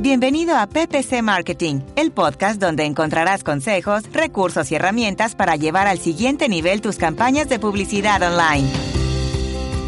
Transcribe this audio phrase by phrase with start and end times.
[0.00, 5.98] Bienvenido a PPC Marketing, el podcast donde encontrarás consejos, recursos y herramientas para llevar al
[5.98, 8.70] siguiente nivel tus campañas de publicidad online.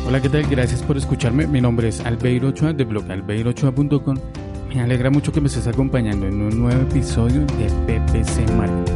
[0.08, 0.48] Hola, ¿qué tal?
[0.48, 1.46] Gracias por escucharme.
[1.46, 4.16] Mi nombre es Albeiro Ochoa de blog albeirochoa.com.
[4.74, 8.94] Me alegra mucho que me estés acompañando en un nuevo episodio de PPC Marketing.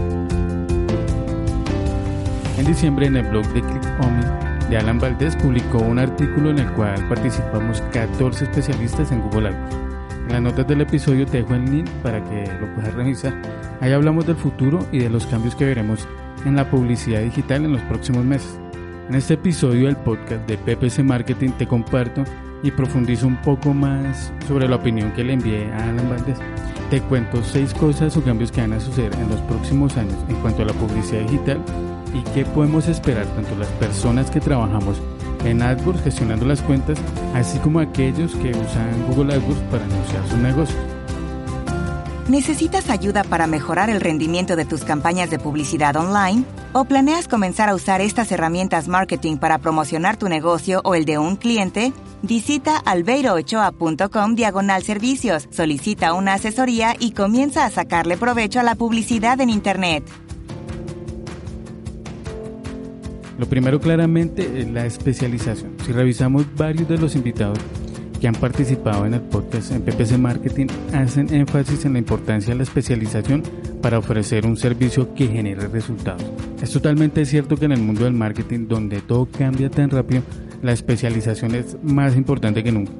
[2.58, 6.72] En diciembre, en el blog de ClickOmi de Alan Valdés, publicó un artículo en el
[6.72, 9.93] cual participamos 14 especialistas en Google AdWords.
[10.26, 13.34] En las notas del episodio te dejo el link para que lo puedas revisar.
[13.80, 16.08] Ahí hablamos del futuro y de los cambios que veremos
[16.44, 18.58] en la publicidad digital en los próximos meses.
[19.08, 22.24] En este episodio del podcast de PPC Marketing te comparto
[22.62, 26.38] y profundizo un poco más sobre la opinión que le envié a Alan Valdés.
[26.88, 30.36] Te cuento seis cosas o cambios que van a suceder en los próximos años en
[30.36, 31.60] cuanto a la publicidad digital
[32.14, 35.02] y qué podemos esperar tanto las personas que trabajamos
[35.44, 36.98] en AdWords gestionando las cuentas,
[37.34, 40.94] así como aquellos que usan Google AdWords para anunciar su negocio.
[42.28, 46.44] ¿Necesitas ayuda para mejorar el rendimiento de tus campañas de publicidad online?
[46.72, 51.18] ¿O planeas comenzar a usar estas herramientas marketing para promocionar tu negocio o el de
[51.18, 51.92] un cliente?
[52.22, 59.38] Visita albeiroochoa.com diagonal servicios, solicita una asesoría y comienza a sacarle provecho a la publicidad
[59.42, 60.04] en Internet.
[63.38, 65.72] Lo primero claramente es la especialización.
[65.84, 67.58] Si revisamos varios de los invitados
[68.20, 72.58] que han participado en el podcast en PPC Marketing, hacen énfasis en la importancia de
[72.58, 73.42] la especialización
[73.82, 76.24] para ofrecer un servicio que genere resultados.
[76.62, 80.22] Es totalmente cierto que en el mundo del marketing, donde todo cambia tan rápido,
[80.62, 82.92] la especialización es más importante que nunca.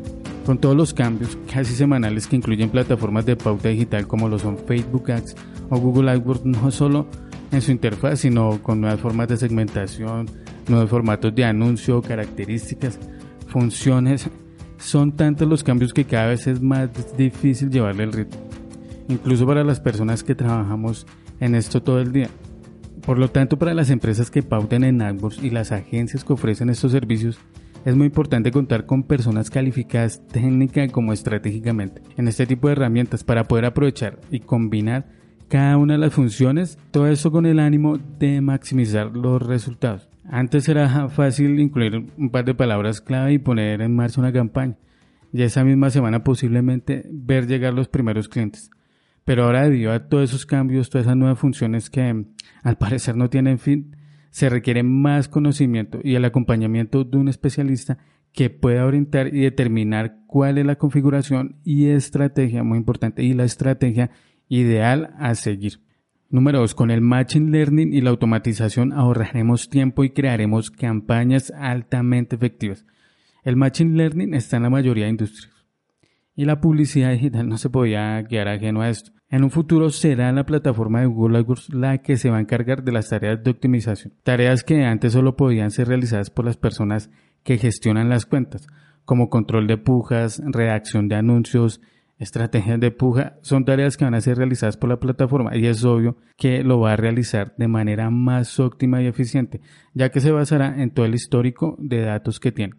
[0.45, 4.59] Con todos los cambios casi semanales que incluyen plataformas de pauta digital como lo son
[4.59, 5.37] Facebook Ads
[5.71, 7.06] o Google AdWords, no solo
[7.54, 10.26] en su interfaz, sino con nuevas formas de segmentación,
[10.69, 12.98] nuevos formatos de anuncio, características,
[13.47, 14.28] funciones.
[14.78, 18.41] Son tantos los cambios que cada vez es más difícil llevarle el ritmo,
[19.09, 21.06] incluso para las personas que trabajamos
[21.41, 22.28] en esto todo el día.
[23.06, 26.71] Por lo tanto, para las empresas que pauten en AdWords y las agencias que ofrecen
[26.71, 27.38] estos servicios,
[27.84, 33.25] es muy importante contar con personas calificadas técnica como estratégicamente en este tipo de herramientas
[33.25, 35.06] para poder aprovechar y combinar
[35.54, 40.09] cada una de las funciones, todo eso con el ánimo de maximizar los resultados.
[40.25, 44.76] Antes era fácil incluir un par de palabras clave y poner en marcha una campaña.
[45.32, 48.69] Y esa misma semana posiblemente ver llegar los primeros clientes.
[49.25, 52.25] Pero ahora debido a todos esos cambios, todas esas nuevas funciones que
[52.65, 53.97] al parecer no tienen fin,
[54.31, 57.98] se requiere más conocimiento y el acompañamiento de un especialista
[58.32, 63.44] que pueda orientar y determinar cuál es la configuración y estrategia, muy importante, y la
[63.44, 64.10] estrategia
[64.49, 65.81] ideal a seguir.
[66.31, 66.75] Número 2.
[66.75, 72.84] Con el Machine Learning y la automatización ahorraremos tiempo y crearemos campañas altamente efectivas.
[73.44, 75.54] El Machine Learning está en la mayoría de industrias.
[76.34, 79.12] Y la publicidad digital no se podía quedar ajeno a esto.
[79.28, 82.83] En un futuro será la plataforma de Google AdWords la que se va a encargar
[82.83, 84.15] de las tareas de optimización.
[84.22, 87.10] Tareas que antes solo podían ser realizadas por las personas
[87.43, 88.66] que gestionan las cuentas,
[89.04, 91.81] como control de pujas, redacción de anuncios,
[92.25, 95.85] estrategias de puja son tareas que van a ser realizadas por la plataforma y es
[95.85, 99.61] obvio que lo va a realizar de manera más óptima y eficiente,
[99.95, 102.75] ya que se basará en todo el histórico de datos que tiene.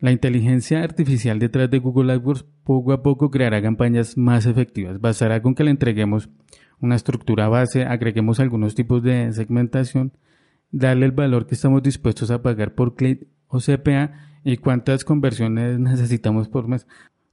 [0.00, 5.00] La inteligencia artificial detrás de Google AdWords poco a poco creará campañas más efectivas.
[5.00, 6.28] Basará con que le entreguemos
[6.80, 10.12] una estructura base, agreguemos algunos tipos de segmentación,
[10.72, 14.12] darle el valor que estamos dispuestos a pagar por clic o CPA
[14.44, 16.86] y cuántas conversiones necesitamos por mes.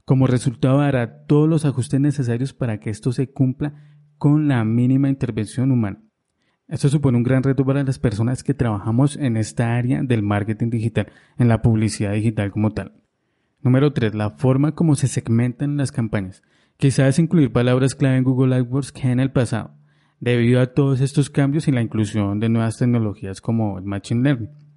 [0.09, 3.75] Como resultado hará todos los ajustes necesarios para que esto se cumpla
[4.17, 6.01] con la mínima intervención humana.
[6.67, 10.71] Esto supone un gran reto para las personas que trabajamos en esta área del marketing
[10.71, 12.93] digital, en la publicidad digital como tal.
[13.61, 14.15] Número 3.
[14.15, 16.41] La forma como se segmentan las campañas.
[16.77, 19.75] Quizás incluir palabras clave en Google AdWords que en el pasado,
[20.19, 24.68] debido a todos estos cambios y la inclusión de nuevas tecnologías como el Machine Learning.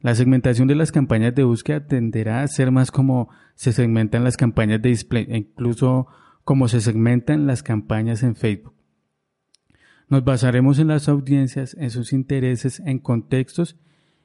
[0.00, 4.36] La segmentación de las campañas de búsqueda tenderá a ser más como se segmentan las
[4.36, 6.06] campañas de display e incluso
[6.44, 8.74] como se segmentan las campañas en Facebook.
[10.08, 13.76] Nos basaremos en las audiencias, en sus intereses, en contextos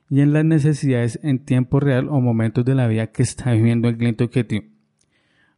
[0.10, 3.90] y en las necesidades en tiempo real o momentos de la vida que está viviendo
[3.90, 4.68] el cliente objetivo.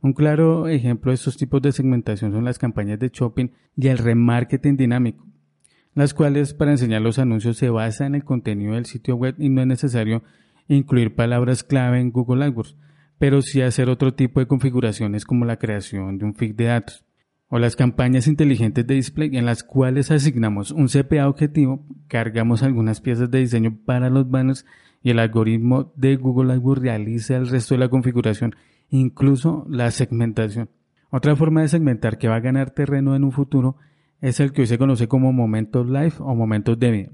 [0.01, 3.97] Un claro ejemplo de estos tipos de segmentación son las campañas de shopping y el
[3.97, 5.27] remarketing dinámico,
[5.95, 9.49] las cuales para enseñar los anuncios se basa en el contenido del sitio web y
[9.49, 10.23] no es necesario
[10.67, 12.75] incluir palabras clave en Google AdWords,
[13.17, 17.05] pero sí hacer otro tipo de configuraciones como la creación de un feed de datos
[17.47, 22.99] o las campañas inteligentes de display en las cuales asignamos un CPA objetivo, cargamos algunas
[22.99, 24.65] piezas de diseño para los banners
[25.01, 28.55] y el algoritmo de Google AdWords realiza el resto de la configuración,
[28.89, 30.69] incluso la segmentación.
[31.09, 33.77] Otra forma de segmentar que va a ganar terreno en un futuro
[34.21, 37.09] es el que hoy se conoce como momentos live o momentos de vida,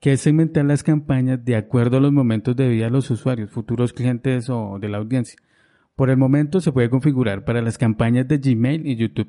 [0.00, 3.50] que es segmentar las campañas de acuerdo a los momentos de vida de los usuarios,
[3.50, 5.38] futuros clientes o de la audiencia.
[5.96, 9.28] Por el momento se puede configurar para las campañas de Gmail y YouTube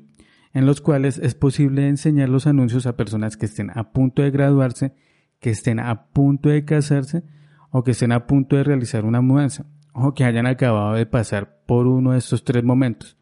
[0.52, 4.30] en los cuales es posible enseñar los anuncios a personas que estén a punto de
[4.30, 4.94] graduarse,
[5.40, 7.22] que estén a punto de casarse
[7.70, 11.62] o que estén a punto de realizar una mudanza o que hayan acabado de pasar
[11.66, 13.16] por uno de estos tres momentos.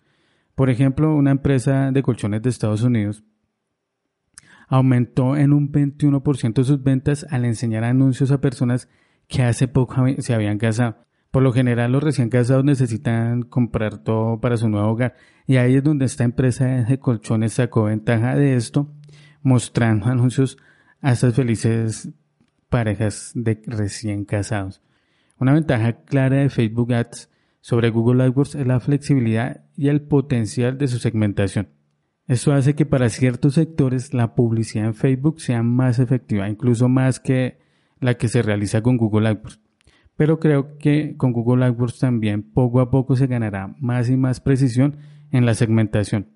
[0.55, 3.25] Por ejemplo, una empresa de colchones de Estados Unidos
[4.71, 8.89] aumentó en un 21% sus ventas al enseñar anuncios a personas
[9.27, 10.97] que hace poco se habían casado.
[11.33, 15.15] Por lo general, los recién casados necesitan comprar todo para su nuevo hogar.
[15.47, 18.93] Y ahí es donde esta empresa de colchones sacó ventaja de esto,
[19.43, 20.57] mostrando anuncios
[21.01, 22.09] a estas felices
[22.69, 24.83] parejas de recién casados.
[25.39, 27.29] Una ventaja clara de Facebook Ads
[27.61, 31.80] sobre Google AdWords es la flexibilidad y el potencial de su segmentación.
[32.31, 37.21] Esto hace que para ciertos sectores la publicidad en Facebook sea más efectiva, incluso más
[37.21, 37.59] que
[38.01, 39.61] la que se realiza con Google AdWords
[40.21, 44.39] pero creo que con Google AdWords también poco a poco se ganará más y más
[44.39, 44.99] precisión
[45.31, 46.27] en la segmentación.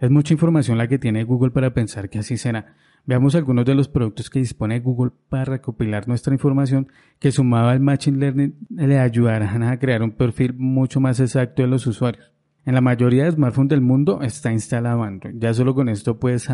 [0.00, 2.76] Es mucha información la que tiene Google para pensar que así será.
[3.04, 6.88] Veamos algunos de los productos que dispone Google para recopilar nuestra información
[7.18, 11.68] que sumado al Machine Learning le ayudarán a crear un perfil mucho más exacto de
[11.68, 12.35] los usuarios.
[12.66, 15.36] En la mayoría de smartphones del mundo está instalado Android.
[15.38, 16.48] Ya solo con esto puedes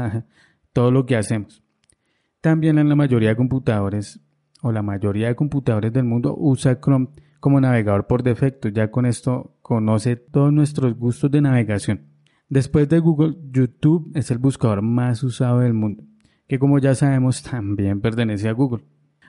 [0.74, 1.64] todo lo que hacemos.
[2.42, 4.20] También en la mayoría de computadores
[4.60, 7.08] o la mayoría de computadores del mundo usa Chrome
[7.40, 8.68] como navegador por defecto.
[8.68, 12.02] Ya con esto conoce todos nuestros gustos de navegación.
[12.50, 16.04] Después de Google, YouTube es el buscador más usado del mundo,
[16.46, 18.84] que como ya sabemos también pertenece a Google.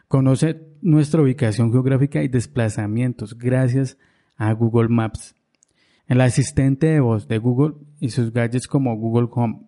[0.10, 3.98] Conoce nuestra ubicación geográfica y desplazamientos gracias
[4.36, 5.34] a Google Maps.
[6.08, 9.62] El asistente de voz de Google y sus gadgets como Google Home,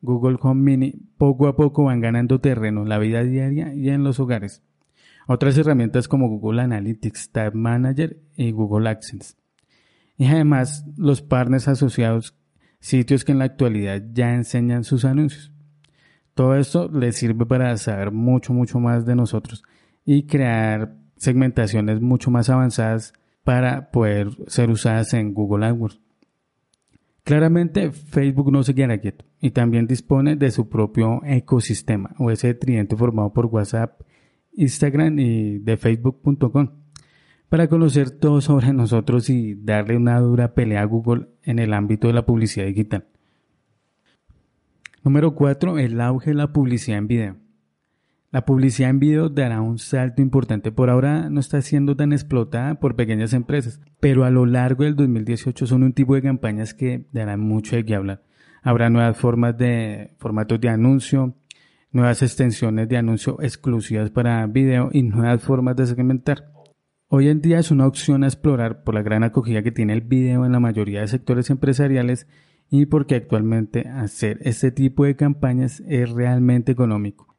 [0.00, 4.02] Google Home Mini poco a poco van ganando terreno en la vida diaria y en
[4.02, 4.62] los hogares.
[5.26, 9.34] Otras herramientas como Google Analytics, Tab Manager y Google AdSense.
[10.16, 12.36] Y además los partners asociados,
[12.80, 15.52] sitios que en la actualidad ya enseñan sus anuncios.
[16.34, 19.62] Todo esto les sirve para saber mucho, mucho más de nosotros
[20.04, 23.12] y crear segmentaciones mucho más avanzadas
[23.44, 26.00] para poder ser usadas en Google AdWords.
[27.24, 32.54] Claramente Facebook no se queda quieto y también dispone de su propio ecosistema o ese
[32.54, 34.00] tridente formado por WhatsApp,
[34.54, 36.82] Instagram y de facebook.com
[37.52, 42.06] para conocer todo sobre nosotros y darle una dura pelea a Google en el ámbito
[42.06, 43.06] de la publicidad digital.
[45.04, 45.78] Número 4.
[45.78, 47.36] El auge de la publicidad en video.
[48.32, 50.72] La publicidad en video dará un salto importante.
[50.72, 54.96] Por ahora no está siendo tan explotada por pequeñas empresas, pero a lo largo del
[54.96, 58.22] 2018 son un tipo de campañas que darán mucho de qué hablar.
[58.62, 61.36] Habrá nuevas formas de formatos de anuncio,
[61.90, 66.54] nuevas extensiones de anuncio exclusivas para video y nuevas formas de segmentar.
[67.08, 70.00] Hoy en día es una opción a explorar por la gran acogida que tiene el
[70.00, 72.26] video en la mayoría de sectores empresariales
[72.70, 77.31] y porque actualmente hacer este tipo de campañas es realmente económico.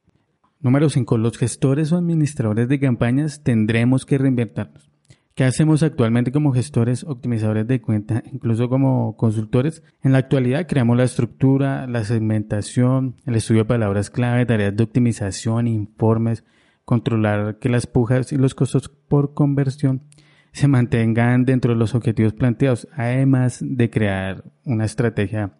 [0.63, 1.17] Número 5.
[1.17, 4.89] Los gestores o administradores de campañas tendremos que reinventarnos.
[5.35, 9.83] ¿Qué hacemos actualmente como gestores, optimizadores de cuenta, incluso como consultores?
[10.03, 14.83] En la actualidad creamos la estructura, la segmentación, el estudio de palabras clave, tareas de
[14.83, 16.45] optimización, informes,
[16.85, 20.03] controlar que las pujas y los costos por conversión
[20.53, 25.57] se mantengan dentro de los objetivos planteados, además de crear una estrategia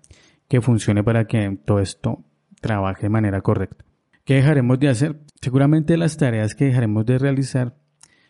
[0.47, 2.23] que funcione para que todo esto
[2.61, 3.83] trabaje de manera correcta.
[4.25, 5.19] ¿Qué dejaremos de hacer?
[5.41, 7.75] Seguramente las tareas que dejaremos de realizar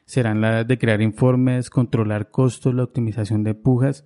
[0.05, 4.05] serán las de crear informes, controlar costos, la optimización de pujas.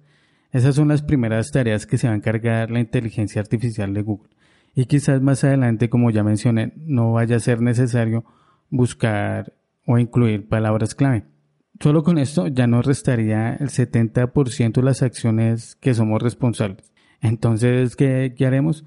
[0.51, 4.29] Esas son las primeras tareas que se va a encargar la inteligencia artificial de Google.
[4.75, 8.25] Y quizás más adelante, como ya mencioné, no vaya a ser necesario
[8.69, 9.53] buscar
[9.85, 11.25] o incluir palabras clave.
[11.79, 16.91] Solo con esto ya nos restaría el 70% de las acciones que somos responsables.
[17.21, 18.85] Entonces, ¿qué, ¿qué, haremos?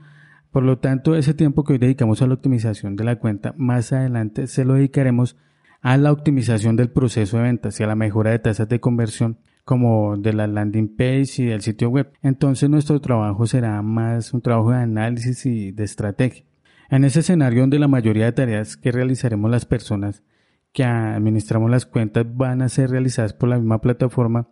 [0.50, 3.92] Por lo tanto, ese tiempo que hoy dedicamos a la optimización de la cuenta, más
[3.92, 5.36] adelante se lo dedicaremos
[5.80, 9.38] a la optimización del proceso de ventas y a la mejora de tasas de conversión
[9.64, 12.12] como de la landing page y del sitio web.
[12.22, 16.44] Entonces nuestro trabajo será más un trabajo de análisis y de estrategia.
[16.90, 20.24] En ese escenario donde la mayoría de tareas que realizaremos las personas
[20.72, 24.48] que administramos las cuentas van a ser realizadas por la misma plataforma,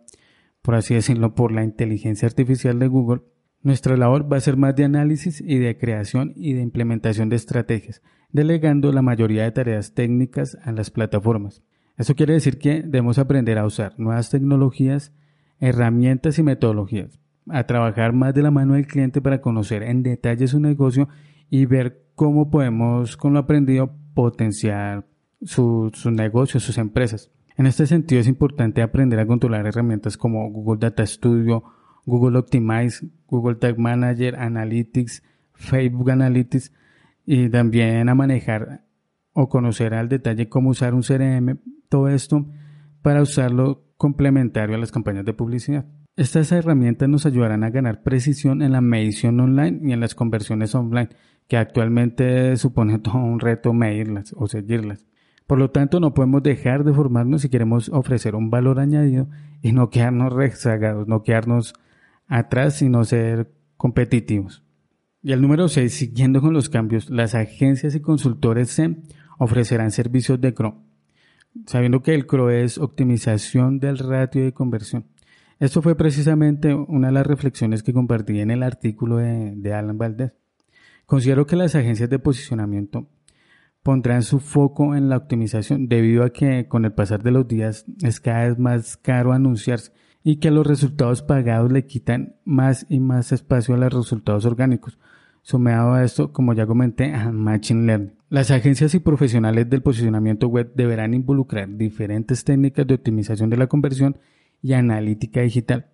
[0.61, 3.21] por así decirlo, por la inteligencia artificial de Google,
[3.61, 7.35] nuestra labor va a ser más de análisis y de creación y de implementación de
[7.35, 8.01] estrategias,
[8.31, 11.61] delegando la mayoría de tareas técnicas a las plataformas.
[11.97, 15.11] Eso quiere decir que debemos aprender a usar nuevas tecnologías,
[15.59, 20.47] herramientas y metodologías, a trabajar más de la mano del cliente para conocer en detalle
[20.47, 21.09] su negocio
[21.49, 25.05] y ver cómo podemos, con lo aprendido, potenciar
[25.41, 27.31] sus su negocios, sus empresas.
[27.57, 31.63] En este sentido es importante aprender a controlar herramientas como Google Data Studio,
[32.09, 35.23] Google Optimize, Google Tag Manager, Analytics,
[35.53, 36.73] Facebook Analytics
[37.25, 38.85] y también a manejar
[39.33, 42.45] o conocer al detalle cómo usar un CRM, todo esto
[43.01, 45.85] para usarlo complementario a las campañas de publicidad.
[46.15, 50.75] Estas herramientas nos ayudarán a ganar precisión en la medición online y en las conversiones
[50.75, 51.09] online,
[51.47, 55.05] que actualmente supone todo un reto medirlas o seguirlas.
[55.47, 59.29] Por lo tanto, no podemos dejar de formarnos si queremos ofrecer un valor añadido
[59.61, 61.73] y no quedarnos rezagados, no quedarnos
[62.29, 64.63] atrás, sino ser competitivos.
[65.21, 69.01] Y el número 6, siguiendo con los cambios, las agencias y consultores SEM
[69.37, 70.81] ofrecerán servicios de CRO,
[71.65, 75.07] sabiendo que el CRO es optimización del ratio de conversión.
[75.59, 79.97] Esto fue precisamente una de las reflexiones que compartí en el artículo de, de Alan
[79.97, 80.33] Valdez.
[81.05, 83.09] Considero que las agencias de posicionamiento
[83.83, 87.85] pondrán su foco en la optimización debido a que con el pasar de los días
[88.03, 89.91] es cada vez más caro anunciarse
[90.23, 94.99] y que los resultados pagados le quitan más y más espacio a los resultados orgánicos.
[95.41, 98.13] Sumado a esto, como ya comenté, a Machine Learning.
[98.29, 103.67] Las agencias y profesionales del posicionamiento web deberán involucrar diferentes técnicas de optimización de la
[103.67, 104.17] conversión
[104.61, 105.87] y analítica digital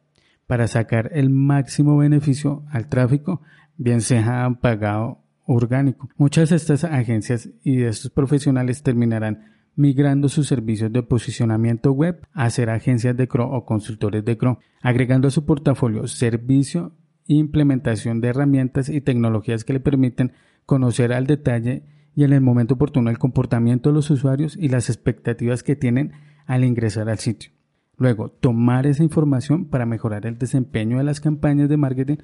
[0.48, 3.42] para sacar el máximo beneficio al tráfico,
[3.78, 6.10] bien sea pagado orgánico.
[6.18, 12.28] Muchas de estas agencias y de estos profesionales terminarán migrando sus servicios de posicionamiento web
[12.34, 16.94] a ser agencias de CRO o consultores de CRO, agregando a su portafolio servicio
[17.28, 20.34] implementación de herramientas y tecnologías que le permiten
[20.66, 21.84] conocer al detalle
[22.16, 26.14] y en el momento oportuno el comportamiento de los usuarios y las expectativas que tienen
[26.46, 27.52] al ingresar al sitio.
[27.98, 32.18] Luego, tomar esa información para mejorar el desempeño de las campañas de marketing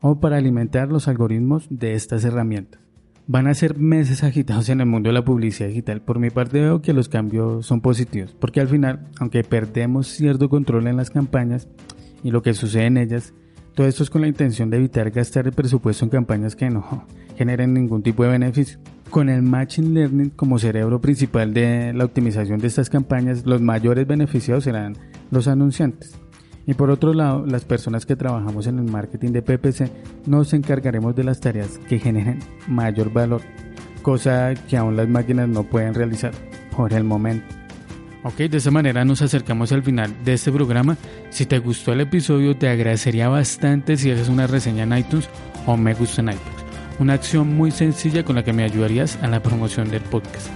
[0.00, 2.80] o para alimentar los algoritmos de estas herramientas.
[3.32, 6.02] Van a ser meses agitados en el mundo de la publicidad digital.
[6.02, 10.48] Por mi parte veo que los cambios son positivos, porque al final, aunque perdemos cierto
[10.48, 11.68] control en las campañas
[12.24, 13.32] y lo que sucede en ellas,
[13.76, 17.06] todo esto es con la intención de evitar gastar el presupuesto en campañas que no
[17.36, 18.80] generen ningún tipo de beneficio.
[19.10, 24.08] Con el Machine Learning como cerebro principal de la optimización de estas campañas, los mayores
[24.08, 24.96] beneficiados serán
[25.30, 26.18] los anunciantes.
[26.70, 29.90] Y por otro lado, las personas que trabajamos en el marketing de PPC
[30.26, 33.40] nos encargaremos de las tareas que generen mayor valor,
[34.02, 36.30] cosa que aún las máquinas no pueden realizar
[36.76, 37.44] por el momento.
[38.22, 40.96] Ok, de esa manera nos acercamos al final de este programa.
[41.30, 45.28] Si te gustó el episodio, te agradecería bastante si haces una reseña en iTunes
[45.66, 46.64] o me gusta en iTunes.
[47.00, 50.46] Una acción muy sencilla con la que me ayudarías a la promoción del podcast.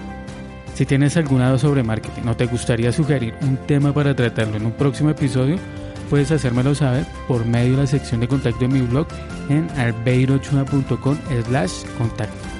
[0.74, 4.66] Si tienes alguna duda sobre marketing o te gustaría sugerir un tema para tratarlo en
[4.66, 5.58] un próximo episodio,
[6.04, 9.06] puedes hacérmelo saber por medio de la sección de contacto de mi blog
[9.48, 12.54] en albeirochua.com slash contacto.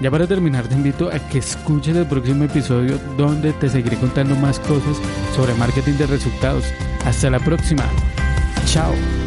[0.00, 4.34] Ya para terminar te invito a que escuches el próximo episodio donde te seguiré contando
[4.36, 4.96] más cosas
[5.34, 6.64] sobre marketing de resultados.
[7.04, 7.84] Hasta la próxima.
[8.66, 9.25] Chao.